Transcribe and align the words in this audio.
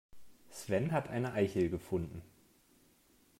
Sven 0.49 0.93
hat 0.93 1.09
eine 1.11 1.33
Eichel 1.33 1.69
gefunden. 1.69 2.23